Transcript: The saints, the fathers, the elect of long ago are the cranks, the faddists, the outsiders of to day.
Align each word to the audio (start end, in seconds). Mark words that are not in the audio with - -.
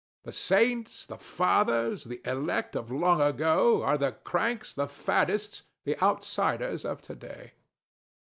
The 0.23 0.31
saints, 0.31 1.05
the 1.05 1.19
fathers, 1.19 2.05
the 2.05 2.21
elect 2.25 2.75
of 2.75 2.89
long 2.91 3.21
ago 3.21 3.83
are 3.83 3.99
the 3.99 4.13
cranks, 4.13 4.73
the 4.73 4.87
faddists, 4.87 5.61
the 5.83 6.01
outsiders 6.01 6.83
of 6.85 7.03
to 7.03 7.13
day. 7.13 7.51